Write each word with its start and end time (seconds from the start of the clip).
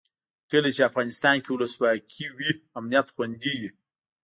کله 0.51 0.69
چې 0.75 0.81
افغانستان 0.89 1.35
کې 1.43 1.49
ولسواکي 1.51 2.25
وي 2.37 2.51
امنیت 2.79 3.07
خوندي 3.13 3.53
وي. 3.59 3.69